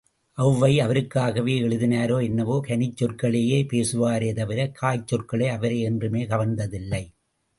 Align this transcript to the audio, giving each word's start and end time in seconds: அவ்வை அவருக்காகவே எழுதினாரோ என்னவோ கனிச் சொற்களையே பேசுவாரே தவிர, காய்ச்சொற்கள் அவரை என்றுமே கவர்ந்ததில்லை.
அவ்வை 0.37 0.81
அவருக்காகவே 0.81 1.55
எழுதினாரோ 1.61 2.23
என்னவோ 2.23 2.55
கனிச் 2.67 2.97
சொற்களையே 2.97 3.59
பேசுவாரே 3.65 4.33
தவிர, 4.33 4.71
காய்ச்சொற்கள் 4.81 5.45
அவரை 5.47 5.79
என்றுமே 5.81 6.23
கவர்ந்ததில்லை. 6.25 7.03